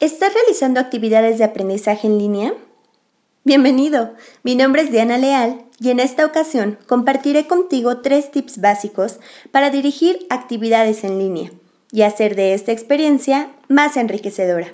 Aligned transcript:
¿Estás 0.00 0.32
realizando 0.32 0.80
actividades 0.80 1.36
de 1.36 1.44
aprendizaje 1.44 2.06
en 2.06 2.16
línea? 2.16 2.54
Bienvenido, 3.44 4.14
mi 4.42 4.54
nombre 4.54 4.80
es 4.80 4.90
Diana 4.90 5.18
Leal 5.18 5.66
y 5.78 5.90
en 5.90 6.00
esta 6.00 6.24
ocasión 6.24 6.78
compartiré 6.86 7.46
contigo 7.46 7.98
tres 7.98 8.30
tips 8.30 8.62
básicos 8.62 9.20
para 9.50 9.68
dirigir 9.68 10.26
actividades 10.30 11.04
en 11.04 11.18
línea 11.18 11.52
y 11.92 12.00
hacer 12.00 12.34
de 12.34 12.54
esta 12.54 12.72
experiencia 12.72 13.50
más 13.68 13.98
enriquecedora. 13.98 14.68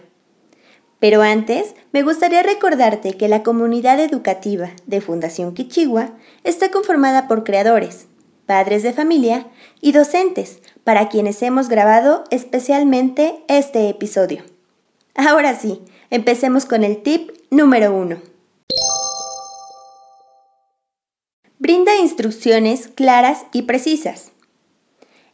Pero 1.00 1.23
antes, 1.23 1.74
me 1.90 2.04
gustaría 2.04 2.45
recordarte 2.45 3.16
que 3.16 3.27
la 3.27 3.43
comunidad 3.43 3.98
educativa 3.98 4.70
de 4.86 5.00
Fundación 5.00 5.54
Kichigua 5.54 6.11
está 6.45 6.70
conformada 6.70 7.27
por 7.27 7.43
creadores, 7.43 8.06
padres 8.46 8.84
de 8.84 8.93
familia 8.93 9.48
y 9.80 9.90
docentes, 9.90 10.61
para 10.84 11.08
quienes 11.08 11.43
hemos 11.43 11.68
grabado 11.68 12.22
especialmente 12.30 13.43
este 13.48 13.88
episodio. 13.88 14.55
Ahora 15.16 15.58
sí, 15.58 15.80
empecemos 16.11 16.66
con 16.66 16.84
el 16.84 17.02
tip 17.02 17.30
número 17.50 17.94
uno. 17.94 18.18
Brinda 21.58 21.96
instrucciones 21.96 22.89
claras 22.89 23.46
y 23.52 23.62
precisas. 23.62 24.32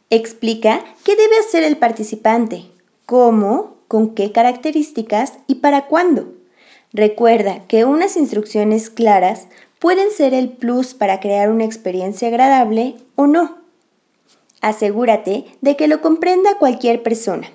Explica 0.09 0.85
qué 1.03 1.17
debe 1.17 1.37
hacer 1.37 1.63
el 1.63 1.75
participante, 1.75 2.71
cómo, 3.05 3.75
con 3.89 4.15
qué 4.15 4.31
características 4.31 5.33
y 5.47 5.55
para 5.55 5.87
cuándo. 5.87 6.33
Recuerda 6.93 7.65
que 7.67 7.83
unas 7.83 8.15
instrucciones 8.15 8.89
claras 8.89 9.47
pueden 9.79 10.11
ser 10.11 10.33
el 10.33 10.49
plus 10.49 10.93
para 10.93 11.19
crear 11.19 11.49
una 11.49 11.65
experiencia 11.65 12.29
agradable 12.29 12.95
o 13.15 13.27
no. 13.27 13.57
Asegúrate 14.61 15.45
de 15.59 15.75
que 15.75 15.89
lo 15.89 15.99
comprenda 15.99 16.57
cualquier 16.57 17.03
persona. 17.03 17.51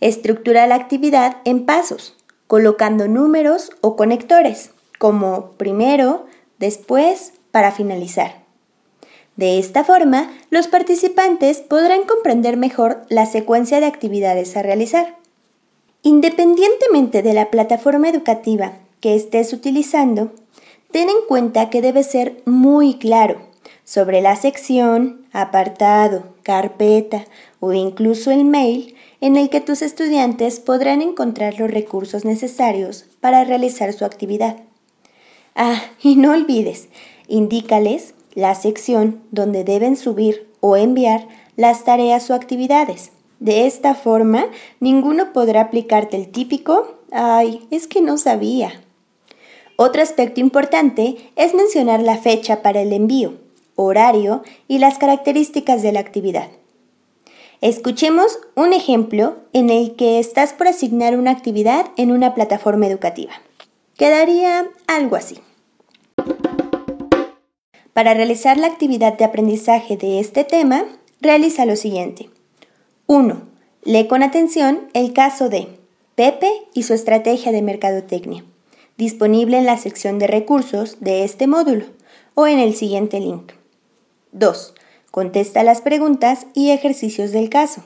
Estructura 0.00 0.66
la 0.66 0.76
actividad 0.76 1.38
en 1.44 1.66
pasos, 1.66 2.16
colocando 2.46 3.08
números 3.08 3.70
o 3.80 3.96
conectores, 3.96 4.70
como 4.98 5.52
primero, 5.52 6.26
después, 6.58 7.32
para 7.50 7.72
finalizar. 7.72 8.44
De 9.36 9.58
esta 9.58 9.84
forma, 9.84 10.30
los 10.50 10.66
participantes 10.66 11.58
podrán 11.58 12.02
comprender 12.04 12.56
mejor 12.56 13.02
la 13.08 13.26
secuencia 13.26 13.80
de 13.80 13.86
actividades 13.86 14.56
a 14.56 14.62
realizar. 14.62 15.16
Independientemente 16.02 17.22
de 17.22 17.34
la 17.34 17.50
plataforma 17.50 18.08
educativa 18.08 18.78
que 19.00 19.14
estés 19.14 19.52
utilizando, 19.52 20.32
ten 20.90 21.08
en 21.08 21.26
cuenta 21.26 21.70
que 21.70 21.82
debe 21.82 22.02
ser 22.02 22.42
muy 22.46 22.98
claro 22.98 23.40
sobre 23.84 24.20
la 24.20 24.36
sección, 24.36 25.26
apartado, 25.32 26.34
carpeta 26.42 27.24
o 27.60 27.72
incluso 27.72 28.30
el 28.30 28.44
mail 28.44 28.96
en 29.20 29.36
el 29.36 29.50
que 29.50 29.60
tus 29.60 29.82
estudiantes 29.82 30.60
podrán 30.60 31.02
encontrar 31.02 31.58
los 31.58 31.70
recursos 31.70 32.24
necesarios 32.24 33.06
para 33.20 33.44
realizar 33.44 33.92
su 33.92 34.04
actividad. 34.04 34.56
Ah, 35.54 35.82
y 36.02 36.16
no 36.16 36.32
olvides, 36.32 36.88
indícales 37.26 38.14
la 38.34 38.54
sección 38.54 39.22
donde 39.30 39.64
deben 39.64 39.96
subir 39.96 40.48
o 40.60 40.76
enviar 40.76 41.26
las 41.56 41.84
tareas 41.84 42.30
o 42.30 42.34
actividades. 42.34 43.10
De 43.40 43.66
esta 43.66 43.94
forma, 43.94 44.46
ninguno 44.80 45.32
podrá 45.32 45.62
aplicarte 45.62 46.16
el 46.16 46.28
típico, 46.28 46.98
ay, 47.10 47.66
es 47.70 47.86
que 47.86 48.00
no 48.00 48.18
sabía. 48.18 48.80
Otro 49.76 50.02
aspecto 50.02 50.40
importante 50.40 51.16
es 51.36 51.54
mencionar 51.54 52.02
la 52.02 52.16
fecha 52.16 52.62
para 52.62 52.80
el 52.80 52.92
envío, 52.92 53.34
horario 53.76 54.42
y 54.66 54.78
las 54.78 54.98
características 54.98 55.82
de 55.82 55.92
la 55.92 56.00
actividad. 56.00 56.48
Escuchemos 57.60 58.38
un 58.54 58.72
ejemplo 58.72 59.38
en 59.52 59.70
el 59.70 59.96
que 59.96 60.20
estás 60.20 60.52
por 60.52 60.68
asignar 60.68 61.18
una 61.18 61.32
actividad 61.32 61.86
en 61.96 62.12
una 62.12 62.32
plataforma 62.32 62.86
educativa. 62.86 63.32
Quedaría 63.96 64.68
algo 64.86 65.16
así. 65.16 65.40
Para 67.92 68.14
realizar 68.14 68.58
la 68.58 68.68
actividad 68.68 69.18
de 69.18 69.24
aprendizaje 69.24 69.96
de 69.96 70.20
este 70.20 70.44
tema, 70.44 70.84
realiza 71.20 71.66
lo 71.66 71.74
siguiente. 71.74 72.30
1. 73.08 73.42
Lee 73.82 74.06
con 74.06 74.22
atención 74.22 74.88
el 74.92 75.12
caso 75.12 75.48
de 75.48 75.66
Pepe 76.14 76.52
y 76.74 76.84
su 76.84 76.94
estrategia 76.94 77.50
de 77.50 77.62
mercadotecnia, 77.62 78.44
disponible 78.96 79.58
en 79.58 79.66
la 79.66 79.78
sección 79.78 80.20
de 80.20 80.28
recursos 80.28 80.98
de 81.00 81.24
este 81.24 81.48
módulo 81.48 81.86
o 82.34 82.46
en 82.46 82.60
el 82.60 82.76
siguiente 82.76 83.18
link. 83.18 83.50
2. 84.30 84.74
Contesta 85.18 85.64
las 85.64 85.80
preguntas 85.80 86.46
y 86.54 86.70
ejercicios 86.70 87.32
del 87.32 87.50
caso. 87.50 87.82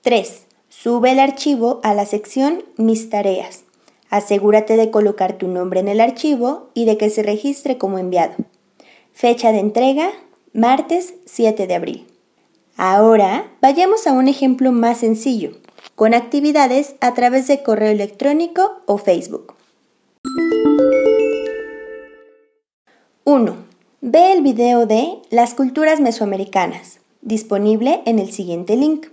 3. 0.00 0.46
Sube 0.70 1.12
el 1.12 1.18
archivo 1.18 1.80
a 1.82 1.92
la 1.92 2.06
sección 2.06 2.64
Mis 2.78 3.10
tareas. 3.10 3.64
Asegúrate 4.08 4.78
de 4.78 4.90
colocar 4.90 5.36
tu 5.36 5.48
nombre 5.48 5.80
en 5.80 5.88
el 5.88 6.00
archivo 6.00 6.70
y 6.72 6.86
de 6.86 6.96
que 6.96 7.10
se 7.10 7.22
registre 7.22 7.76
como 7.76 7.98
enviado. 7.98 8.36
Fecha 9.12 9.52
de 9.52 9.58
entrega, 9.58 10.12
martes 10.54 11.12
7 11.26 11.66
de 11.66 11.74
abril. 11.74 12.06
Ahora 12.78 13.52
vayamos 13.60 14.06
a 14.06 14.14
un 14.14 14.26
ejemplo 14.26 14.72
más 14.72 15.00
sencillo, 15.00 15.50
con 15.94 16.14
actividades 16.14 16.94
a 17.02 17.12
través 17.12 17.48
de 17.48 17.62
correo 17.62 17.90
electrónico 17.90 18.80
o 18.86 18.96
Facebook. 18.96 19.52
1. 23.24 23.63
Ve 24.06 24.32
el 24.32 24.42
video 24.42 24.84
de 24.84 25.22
Las 25.30 25.54
culturas 25.54 25.98
mesoamericanas, 25.98 27.00
disponible 27.22 28.02
en 28.04 28.18
el 28.18 28.32
siguiente 28.32 28.76
link. 28.76 29.06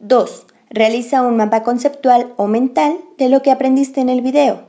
2. 0.00 0.46
Realiza 0.68 1.22
un 1.22 1.38
mapa 1.38 1.62
conceptual 1.62 2.34
o 2.36 2.46
mental 2.46 2.98
de 3.16 3.30
lo 3.30 3.40
que 3.40 3.50
aprendiste 3.50 4.02
en 4.02 4.10
el 4.10 4.20
video. 4.20 4.64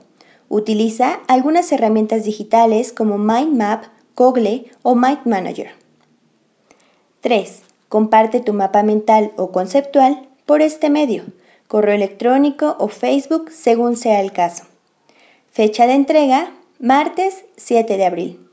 Utiliza 0.48 1.20
algunas 1.28 1.74
herramientas 1.74 2.24
digitales 2.24 2.94
como 2.94 3.18
Mind 3.18 3.58
Map, 3.58 3.84
Google 4.16 4.72
o 4.82 4.96
Mind 4.96 5.26
Manager. 5.26 5.72
3. 7.20 7.64
Comparte 7.90 8.40
tu 8.40 8.54
mapa 8.54 8.82
mental 8.82 9.34
o 9.36 9.52
conceptual 9.52 10.26
por 10.46 10.62
este 10.62 10.90
medio, 10.90 11.26
correo 11.68 11.96
electrónico 11.96 12.78
o 12.80 12.88
Facebook 12.88 13.52
según 13.52 13.98
sea 13.98 14.22
el 14.22 14.32
caso. 14.32 14.64
Fecha 15.52 15.86
de 15.86 15.96
entrega, 15.96 16.54
martes 16.80 17.44
7 17.58 17.98
de 17.98 18.06
abril. 18.06 18.45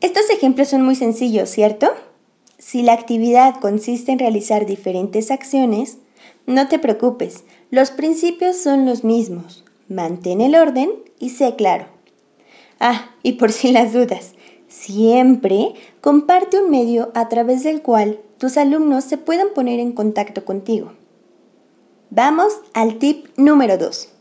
Estos 0.00 0.30
ejemplos 0.30 0.68
son 0.68 0.82
muy 0.82 0.94
sencillos, 0.94 1.48
¿cierto? 1.50 1.88
Si 2.58 2.82
la 2.82 2.92
actividad 2.92 3.58
consiste 3.60 4.12
en 4.12 4.18
realizar 4.18 4.64
diferentes 4.64 5.30
acciones, 5.30 5.98
no 6.46 6.68
te 6.68 6.78
preocupes, 6.78 7.44
los 7.70 7.90
principios 7.90 8.56
son 8.56 8.86
los 8.86 9.02
mismos. 9.02 9.64
Mantén 9.88 10.40
el 10.40 10.54
orden 10.54 10.90
y 11.18 11.30
sé 11.30 11.56
claro. 11.56 11.86
Ah, 12.78 13.10
y 13.22 13.32
por 13.32 13.50
si 13.50 13.72
las 13.72 13.92
dudas, 13.92 14.34
siempre 14.68 15.74
comparte 16.00 16.62
un 16.62 16.70
medio 16.70 17.10
a 17.14 17.28
través 17.28 17.64
del 17.64 17.82
cual 17.82 18.20
tus 18.38 18.56
alumnos 18.56 19.04
se 19.04 19.18
puedan 19.18 19.48
poner 19.54 19.80
en 19.80 19.92
contacto 19.92 20.44
contigo. 20.44 20.92
Vamos 22.10 22.52
al 22.72 22.98
tip 22.98 23.26
número 23.36 23.78
2. 23.78 24.17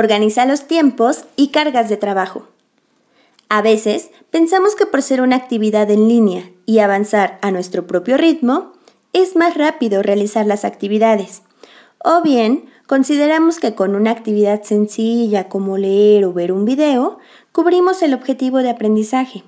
Organiza 0.00 0.46
los 0.46 0.66
tiempos 0.66 1.26
y 1.36 1.48
cargas 1.48 1.90
de 1.90 1.98
trabajo. 1.98 2.48
A 3.50 3.60
veces 3.60 4.08
pensamos 4.30 4.74
que 4.74 4.86
por 4.86 5.02
ser 5.02 5.20
una 5.20 5.36
actividad 5.36 5.90
en 5.90 6.08
línea 6.08 6.50
y 6.64 6.78
avanzar 6.78 7.38
a 7.42 7.50
nuestro 7.50 7.86
propio 7.86 8.16
ritmo, 8.16 8.72
es 9.12 9.36
más 9.36 9.58
rápido 9.58 10.02
realizar 10.02 10.46
las 10.46 10.64
actividades. 10.64 11.42
O 12.02 12.22
bien, 12.22 12.64
consideramos 12.86 13.60
que 13.60 13.74
con 13.74 13.94
una 13.94 14.10
actividad 14.10 14.62
sencilla 14.62 15.50
como 15.50 15.76
leer 15.76 16.24
o 16.24 16.32
ver 16.32 16.50
un 16.50 16.64
video, 16.64 17.18
cubrimos 17.52 18.00
el 18.00 18.14
objetivo 18.14 18.60
de 18.60 18.70
aprendizaje. 18.70 19.44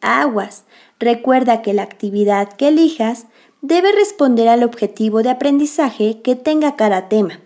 Aguas, 0.00 0.62
recuerda 1.00 1.60
que 1.60 1.74
la 1.74 1.82
actividad 1.82 2.52
que 2.52 2.68
elijas 2.68 3.26
debe 3.62 3.90
responder 3.90 4.46
al 4.46 4.62
objetivo 4.62 5.24
de 5.24 5.30
aprendizaje 5.30 6.22
que 6.22 6.36
tenga 6.36 6.76
cada 6.76 7.08
tema. 7.08 7.40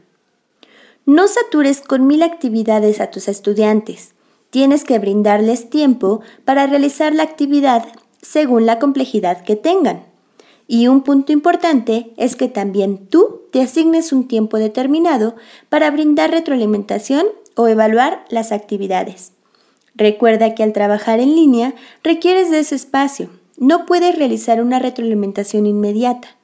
No 1.06 1.28
satures 1.28 1.82
con 1.82 2.08
mil 2.08 2.24
actividades 2.24 3.00
a 3.00 3.12
tus 3.12 3.28
estudiantes. 3.28 4.14
Tienes 4.50 4.82
que 4.82 4.98
brindarles 4.98 5.70
tiempo 5.70 6.20
para 6.44 6.66
realizar 6.66 7.14
la 7.14 7.22
actividad 7.22 7.86
según 8.22 8.66
la 8.66 8.80
complejidad 8.80 9.44
que 9.44 9.54
tengan. 9.54 10.02
Y 10.66 10.88
un 10.88 11.02
punto 11.02 11.32
importante 11.32 12.12
es 12.16 12.34
que 12.34 12.48
también 12.48 13.06
tú 13.06 13.42
te 13.52 13.62
asignes 13.62 14.12
un 14.12 14.26
tiempo 14.26 14.58
determinado 14.58 15.36
para 15.68 15.92
brindar 15.92 16.32
retroalimentación 16.32 17.26
o 17.54 17.68
evaluar 17.68 18.24
las 18.28 18.50
actividades. 18.50 19.32
Recuerda 19.94 20.56
que 20.56 20.64
al 20.64 20.72
trabajar 20.72 21.20
en 21.20 21.36
línea 21.36 21.74
requieres 22.02 22.50
de 22.50 22.58
ese 22.58 22.74
espacio. 22.74 23.30
No 23.58 23.86
puedes 23.86 24.18
realizar 24.18 24.60
una 24.60 24.80
retroalimentación 24.80 25.66
inmediata. 25.66 26.36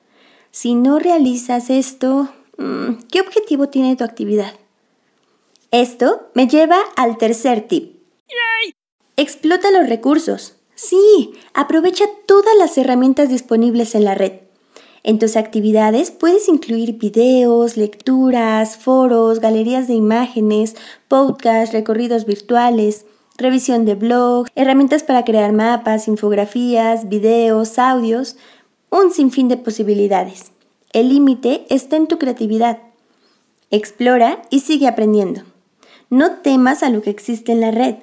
Si 0.52 0.76
no 0.76 1.00
realizas 1.00 1.68
esto, 1.68 2.28
¿Qué 3.10 3.20
objetivo 3.20 3.68
tiene 3.68 3.96
tu 3.96 4.04
actividad? 4.04 4.52
Esto 5.70 6.28
me 6.34 6.46
lleva 6.48 6.78
al 6.96 7.18
tercer 7.18 7.66
tip. 7.66 7.96
Explota 9.16 9.70
los 9.70 9.88
recursos. 9.88 10.56
Sí, 10.74 11.32
aprovecha 11.54 12.04
todas 12.26 12.56
las 12.58 12.76
herramientas 12.78 13.28
disponibles 13.28 13.94
en 13.94 14.04
la 14.04 14.14
red. 14.14 14.32
En 15.04 15.18
tus 15.18 15.36
actividades 15.36 16.10
puedes 16.10 16.48
incluir 16.48 16.98
videos, 16.98 17.76
lecturas, 17.76 18.76
foros, 18.76 19.40
galerías 19.40 19.88
de 19.88 19.94
imágenes, 19.94 20.76
podcasts, 21.08 21.72
recorridos 21.72 22.24
virtuales, 22.24 23.06
revisión 23.36 23.84
de 23.84 23.96
blogs, 23.96 24.50
herramientas 24.54 25.02
para 25.02 25.24
crear 25.24 25.52
mapas, 25.52 26.06
infografías, 26.06 27.08
videos, 27.08 27.78
audios, 27.78 28.36
un 28.90 29.10
sinfín 29.10 29.48
de 29.48 29.56
posibilidades. 29.56 30.51
El 30.92 31.08
límite 31.08 31.64
está 31.70 31.96
en 31.96 32.06
tu 32.06 32.18
creatividad. 32.18 32.78
Explora 33.70 34.42
y 34.50 34.60
sigue 34.60 34.86
aprendiendo. 34.86 35.40
No 36.10 36.32
temas 36.42 36.82
a 36.82 36.90
lo 36.90 37.00
que 37.00 37.08
existe 37.08 37.52
en 37.52 37.62
la 37.62 37.70
red. 37.70 37.94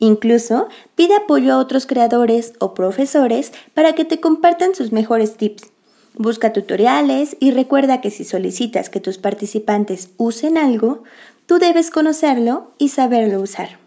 Incluso 0.00 0.66
pide 0.96 1.14
apoyo 1.14 1.52
a 1.52 1.58
otros 1.58 1.86
creadores 1.86 2.54
o 2.58 2.74
profesores 2.74 3.52
para 3.74 3.94
que 3.94 4.04
te 4.04 4.18
compartan 4.18 4.74
sus 4.74 4.90
mejores 4.90 5.36
tips. 5.36 5.70
Busca 6.14 6.52
tutoriales 6.52 7.36
y 7.38 7.52
recuerda 7.52 8.00
que 8.00 8.10
si 8.10 8.24
solicitas 8.24 8.90
que 8.90 8.98
tus 8.98 9.18
participantes 9.18 10.10
usen 10.16 10.58
algo, 10.58 11.04
tú 11.46 11.60
debes 11.60 11.92
conocerlo 11.92 12.72
y 12.76 12.88
saberlo 12.88 13.40
usar. 13.40 13.78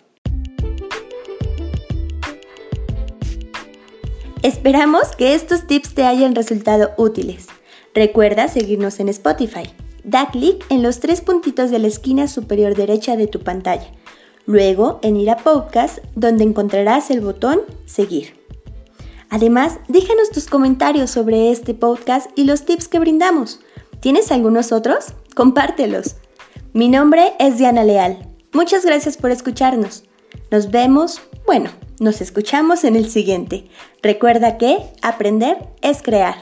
Esperamos 4.43 5.13
que 5.17 5.33
estos 5.33 5.67
tips 5.67 5.93
te 5.93 6.05
hayan 6.05 6.35
resultado 6.35 6.91
útiles. 6.97 7.47
Recuerda 7.95 8.49
seguirnos 8.49 8.99
en 8.99 9.07
Spotify. 9.07 9.63
Da 10.03 10.29
clic 10.29 10.65
en 10.69 10.83
los 10.83 10.99
tres 10.99 11.21
puntitos 11.21 11.71
de 11.71 11.79
la 11.79 11.87
esquina 11.87 12.27
superior 12.27 12.75
derecha 12.75 13.15
de 13.15 13.27
tu 13.27 13.39
pantalla. 13.39 13.89
Luego 14.45 14.99
en 15.01 15.15
ir 15.15 15.29
a 15.29 15.37
podcast 15.37 15.99
donde 16.13 16.43
encontrarás 16.43 17.09
el 17.09 17.21
botón 17.21 17.61
Seguir. 17.85 18.35
Además, 19.29 19.79
déjanos 19.87 20.29
tus 20.29 20.47
comentarios 20.47 21.09
sobre 21.09 21.51
este 21.51 21.73
podcast 21.73 22.29
y 22.35 22.43
los 22.43 22.65
tips 22.65 22.89
que 22.89 22.99
brindamos. 22.99 23.61
¿Tienes 24.01 24.29
algunos 24.29 24.73
otros? 24.73 25.13
Compártelos. 25.33 26.17
Mi 26.73 26.89
nombre 26.89 27.33
es 27.39 27.57
Diana 27.57 27.85
Leal. 27.85 28.27
Muchas 28.51 28.85
gracias 28.85 29.15
por 29.15 29.31
escucharnos. 29.31 30.03
Nos 30.51 30.69
vemos, 30.69 31.21
bueno, 31.45 31.69
nos 32.01 32.19
escuchamos 32.19 32.83
en 32.83 32.97
el 32.97 33.09
siguiente. 33.09 33.69
Recuerda 34.03 34.57
que 34.57 34.79
aprender 35.01 35.69
es 35.81 36.01
crear. 36.01 36.35